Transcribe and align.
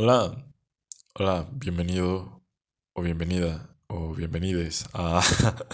Hola, 0.00 0.32
hola, 1.14 1.48
bienvenido 1.50 2.44
o 2.92 3.02
bienvenida 3.02 3.76
o 3.88 4.14
bienvenides 4.14 4.88
a 4.92 5.20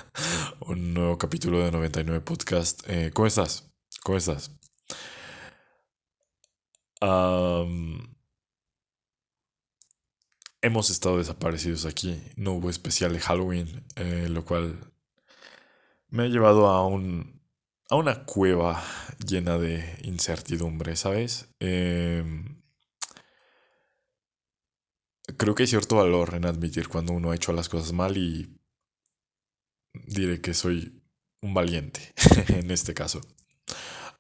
un 0.61 0.95
nuevo 0.95 1.19
capítulo 1.19 1.59
de 1.59 1.71
99 1.71 2.23
Podcast. 2.23 2.89
Eh, 2.89 3.11
¿Cómo 3.13 3.27
estás? 3.27 3.71
¿Cómo 4.03 4.17
estás? 4.17 4.51
hemos 10.63 10.89
estado 10.89 11.19
desaparecidos 11.19 11.85
aquí. 11.85 12.19
No 12.37 12.53
hubo 12.53 12.71
especial 12.71 13.13
de 13.13 13.21
Halloween, 13.21 13.85
eh, 13.97 14.29
lo 14.31 14.47
cual 14.47 14.91
me 16.09 16.23
ha 16.23 16.29
llevado 16.29 16.69
a 16.69 16.87
un 16.87 17.43
a 17.91 17.97
una 17.97 18.25
cueva 18.25 18.83
llena 19.19 19.59
de 19.59 19.99
incertidumbre, 20.03 20.97
¿sabes? 20.97 21.51
Eh, 21.61 22.54
creo 25.37 25.55
que 25.55 25.65
hay 25.65 25.67
cierto 25.67 25.97
valor 25.97 26.35
en 26.35 26.47
admitir 26.47 26.89
cuando 26.89 27.13
uno 27.13 27.31
ha 27.31 27.35
hecho 27.35 27.53
las 27.53 27.69
cosas 27.69 27.93
mal 27.93 28.17
y 28.17 28.59
diré 30.07 30.41
que 30.41 30.55
soy 30.55 31.03
un 31.41 31.55
valiente 31.55 32.13
en 32.49 32.71
este 32.71 32.95
caso. 32.95 33.21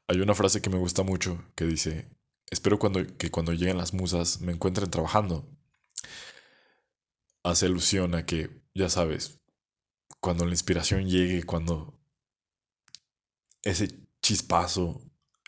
Hay 0.07 0.21
una 0.21 0.35
frase 0.35 0.61
que 0.61 0.71
me 0.71 0.79
gusta 0.79 1.03
mucho 1.03 1.43
que 1.55 1.65
dice, 1.65 2.11
espero 2.51 2.79
cuando, 2.79 3.07
que 3.17 3.31
cuando 3.31 3.53
lleguen 3.53 3.79
las 3.79 3.95
musas 3.95 4.41
me 4.41 4.53
encuentren 4.53 4.91
trabajando. 4.91 5.49
Hace 7.43 7.67
alusión 7.67 8.15
a 8.15 8.25
que, 8.25 8.63
ya 8.75 8.89
sabes, 8.89 9.41
cuando 10.21 10.45
la 10.47 10.53
inspiración 10.53 11.09
llegue, 11.09 11.43
cuando 11.45 12.01
ese 13.63 13.89
chispazo 14.23 15.03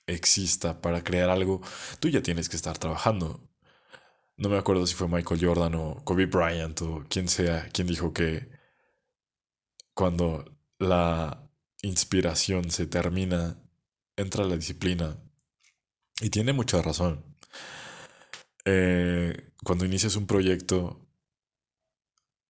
exista 0.06 0.80
para 0.80 1.02
crear 1.02 1.30
algo, 1.30 1.62
tú 2.00 2.08
ya 2.08 2.22
tienes 2.22 2.48
que 2.48 2.56
estar 2.56 2.78
trabajando 2.78 3.48
no 4.36 4.48
me 4.48 4.58
acuerdo 4.58 4.86
si 4.86 4.94
fue 4.94 5.08
Michael 5.08 5.44
Jordan 5.44 5.74
o 5.76 6.04
Kobe 6.04 6.26
Bryant 6.26 6.80
o 6.82 7.04
quien 7.08 7.28
sea, 7.28 7.68
quien 7.70 7.86
dijo 7.86 8.12
que 8.12 8.48
cuando 9.94 10.44
la 10.78 11.50
inspiración 11.82 12.70
se 12.70 12.86
termina, 12.86 13.58
entra 14.16 14.44
la 14.44 14.56
disciplina. 14.56 15.16
Y 16.20 16.30
tiene 16.30 16.52
mucha 16.52 16.82
razón. 16.82 17.36
Eh, 18.64 19.52
cuando 19.64 19.84
inicias 19.84 20.16
un 20.16 20.26
proyecto, 20.26 21.08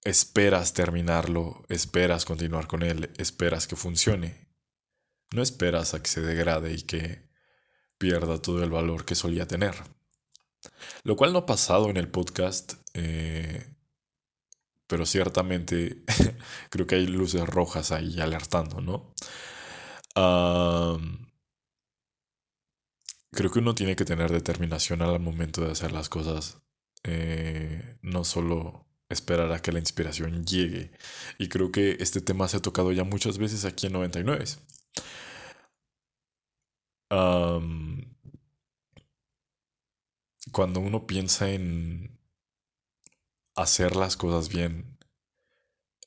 esperas 0.03 0.73
terminarlo, 0.73 1.65
esperas 1.69 2.25
continuar 2.25 2.67
con 2.67 2.83
él, 2.83 3.12
esperas 3.17 3.67
que 3.67 3.77
funcione. 3.77 4.48
No 5.33 5.43
esperas 5.43 5.95
a 5.95 6.03
que 6.03 6.09
se 6.09 6.21
degrade 6.21 6.73
y 6.73 6.83
que 6.83 7.28
pierda 7.98 8.41
todo 8.41 8.62
el 8.65 8.71
valor 8.71 9.05
que 9.05 9.15
solía 9.15 9.47
tener. 9.47 9.96
Lo 11.05 11.17
cual 11.17 11.33
no 11.33 11.41
ha 11.41 11.47
pasado 11.47 11.91
en 11.91 11.97
el 11.97 12.09
podcast, 12.09 12.75
eh, 12.95 13.67
pero 14.86 15.06
ciertamente 15.06 16.03
creo 16.70 16.86
que 16.86 16.97
hay 16.97 17.06
luces 17.06 17.47
rojas 17.47 17.92
ahí 17.92 18.20
alertando, 18.20 18.81
¿no? 18.81 19.14
creo 23.33 23.50
que 23.50 23.59
uno 23.59 23.75
tiene 23.75 23.97
que 23.97 24.05
tener 24.06 24.31
determinación 24.33 25.03
al 25.03 25.20
momento 25.20 25.61
de 25.62 25.72
hacer 25.72 25.92
las 25.92 26.09
cosas, 26.09 26.62
eh, 27.05 27.98
no 28.03 28.25
solo 28.25 28.87
esperar 29.09 29.53
a 29.53 29.61
que 29.61 29.72
la 29.72 29.78
inspiración 29.78 30.44
llegue. 30.44 30.91
Y 31.39 31.48
creo 31.48 31.70
que 31.72 31.97
este 32.00 32.20
tema 32.20 32.48
se 32.48 32.59
ha 32.59 32.62
tocado 32.62 32.92
ya 32.92 33.05
muchas 33.05 33.39
veces 33.39 33.64
aquí 33.64 33.87
en 33.87 33.92
99 33.94 34.44
cuando 40.57 40.81
uno 40.81 41.07
piensa 41.07 41.51
en 41.51 42.19
hacer 43.55 43.95
las 43.95 44.17
cosas 44.17 44.49
bien, 44.49 44.99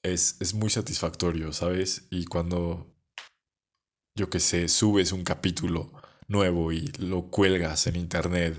es, 0.02 0.56
muy 0.56 0.72
satisfactorio, 0.72 1.54
¿sabes? 1.54 2.08
Y 2.10 2.26
cuando, 2.26 2.92
yo 4.16 4.32
qué 4.32 4.40
sé, 4.40 4.68
subes 4.68 5.12
un 5.12 5.24
capítulo 5.24 5.92
nuevo 6.28 6.72
y 6.72 6.88
lo 6.98 7.30
cuelgas 7.30 7.86
en 7.86 7.96
internet, 7.96 8.56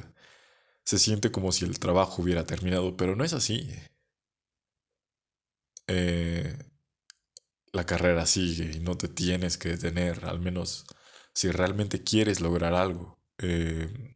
se 0.85 1.01
siente 1.01 1.33
como 1.33 1.51
si 1.51 1.65
el 1.65 1.81
trabajo 1.81 2.23
hubiera 2.23 2.47
terminado, 2.47 2.97
pero 2.97 3.17
no 3.17 3.25
es 3.25 3.33
así. 3.33 3.69
Eh, 5.89 6.57
la 7.73 7.85
carrera 7.85 8.27
sigue 8.27 8.77
y 8.77 8.79
no 8.79 8.97
te 8.97 9.09
tienes 9.09 9.59
que 9.59 9.71
detener, 9.71 10.25
al 10.25 10.39
menos 10.39 10.87
si 11.35 11.51
realmente 11.51 12.05
quieres 12.05 12.41
lograr 12.41 12.75
algo. 12.75 13.19
Eh, 13.39 14.10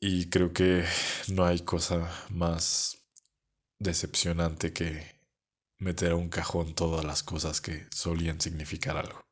y 0.00 0.28
creo 0.30 0.52
que 0.52 0.84
no 1.28 1.44
hay 1.44 1.60
cosa 1.60 2.10
más 2.30 2.98
decepcionante 3.78 4.72
que 4.72 5.18
meter 5.78 6.12
a 6.12 6.16
un 6.16 6.28
cajón 6.28 6.74
todas 6.74 7.04
las 7.04 7.22
cosas 7.22 7.60
que 7.60 7.86
solían 7.90 8.40
significar 8.40 8.96
algo. 8.96 9.24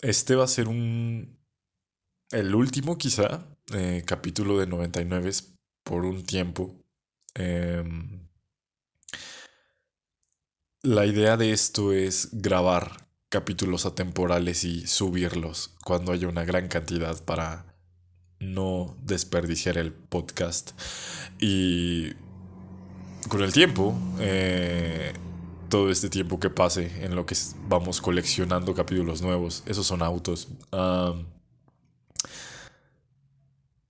este 0.00 0.34
va 0.34 0.44
a 0.44 0.48
ser 0.48 0.68
un... 0.68 1.38
El 2.30 2.54
último 2.54 2.98
quizá 2.98 3.46
eh, 3.74 4.02
capítulo 4.06 4.58
de 4.58 4.66
99 4.66 5.30
por 5.82 6.04
un 6.04 6.24
tiempo. 6.24 6.74
Em, 7.34 8.28
la 10.82 11.06
idea 11.06 11.36
de 11.36 11.52
esto 11.52 11.92
es 11.92 12.28
grabar 12.32 13.07
capítulos 13.28 13.86
atemporales 13.86 14.64
y 14.64 14.86
subirlos 14.86 15.74
cuando 15.84 16.12
haya 16.12 16.28
una 16.28 16.44
gran 16.44 16.68
cantidad 16.68 17.22
para 17.24 17.74
no 18.40 18.96
desperdiciar 19.02 19.78
el 19.78 19.92
podcast. 19.92 20.72
Y 21.38 22.12
con 23.28 23.42
el 23.42 23.52
tiempo, 23.52 23.94
eh, 24.20 25.12
todo 25.68 25.90
este 25.90 26.08
tiempo 26.08 26.40
que 26.40 26.50
pase 26.50 27.04
en 27.04 27.14
lo 27.14 27.26
que 27.26 27.36
vamos 27.68 28.00
coleccionando 28.00 28.74
capítulos 28.74 29.22
nuevos, 29.22 29.62
esos 29.66 29.86
son 29.86 30.02
autos, 30.02 30.48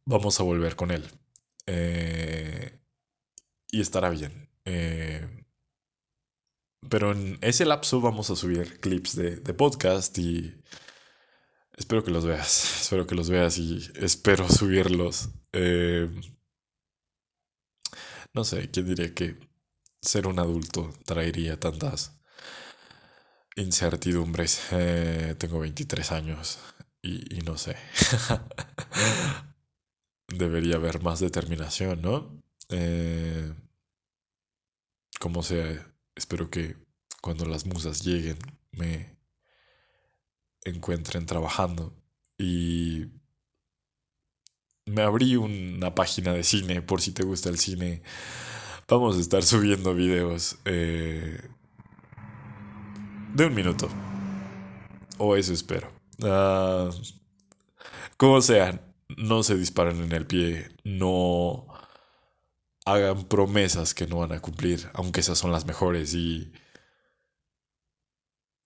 vamos 0.04 0.40
a 0.40 0.42
volver 0.42 0.74
con 0.74 0.90
él. 0.90 1.04
Eh, 1.66 2.78
y 3.70 3.80
estará 3.80 4.10
bien. 4.10 4.48
Eh, 4.64 5.17
pero 6.88 7.12
en 7.12 7.38
ese 7.40 7.64
lapso 7.64 8.00
vamos 8.00 8.30
a 8.30 8.36
subir 8.36 8.80
clips 8.80 9.16
de, 9.16 9.36
podcast 9.54 10.16
y 10.18 10.54
espero 11.76 12.04
que 12.04 12.10
los 12.10 12.24
veas. 12.24 12.80
Espero 12.82 13.06
que 13.06 13.14
los 13.14 13.30
veas 13.30 13.58
y 13.58 13.90
espero 13.96 14.48
subirlos. 14.48 15.30
Eh, 15.52 16.08
no 18.34 18.44
sé, 18.44 18.70
¿quién 18.70 18.86
diría 18.86 19.14
que 19.14 19.38
ser 20.00 20.26
un 20.26 20.38
adulto 20.38 20.92
traería 21.04 21.58
tantas 21.58 22.20
incertidumbres? 23.56 24.60
Eh, 24.72 25.34
tengo 25.38 25.60
23 25.60 26.12
años 26.12 26.58
y, 27.02 27.36
y 27.36 27.40
no 27.40 27.56
sé. 27.56 27.76
Debería 30.28 30.76
haber 30.76 31.02
más 31.02 31.20
determinación, 31.20 32.02
¿no? 32.02 32.42
Eh, 32.68 33.52
como 35.18 35.42
sea 35.42 35.86
espero 36.18 36.50
que 36.50 36.76
cuando 37.22 37.46
las 37.46 37.64
musas 37.64 38.04
lleguen 38.04 38.36
me 38.72 39.16
encuentren 40.64 41.24
trabajando. 41.24 41.94
Y 42.36 43.06
me 44.86 45.02
abrí 45.02 45.36
una 45.36 45.94
página 45.94 46.32
de 46.32 46.44
cine 46.44 46.82
por 46.82 47.00
si 47.00 47.12
te 47.12 47.24
gusta 47.24 47.48
el 47.48 47.58
cine. 47.58 48.02
Vamos 48.88 49.16
a 49.16 49.20
estar 49.20 49.42
subiendo 49.42 49.94
videos 49.94 50.58
eh, 50.64 51.40
de 53.34 53.46
un 53.46 53.54
minuto. 53.54 53.88
O 55.18 55.36
eso 55.36 55.52
espero. 55.52 55.90
Ah, 56.22 56.90
como 58.16 58.40
sea, 58.40 58.80
no 59.16 59.42
se 59.42 59.56
disparen 59.56 60.02
en 60.02 60.12
el 60.12 60.26
pie. 60.26 60.68
No 60.84 61.66
hagan 62.92 63.24
promesas 63.28 63.94
que 63.94 64.06
no 64.06 64.18
van 64.18 64.32
a 64.32 64.40
cumplir, 64.40 64.90
aunque 64.94 65.20
esas 65.20 65.38
son 65.38 65.52
las 65.52 65.66
mejores 65.66 66.14
y 66.14 66.52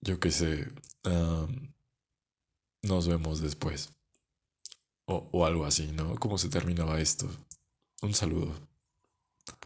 yo 0.01 0.19
qué 0.19 0.31
sé, 0.31 0.71
nos 2.81 3.07
vemos 3.07 3.41
después. 3.41 3.93
O, 5.05 5.29
o 5.33 5.45
algo 5.45 5.65
así, 5.65 5.91
¿no? 5.91 6.15
¿Cómo 6.15 6.37
se 6.37 6.49
terminaba 6.49 6.99
esto? 6.99 7.29
Un 8.01 8.13
saludo. 8.13 8.53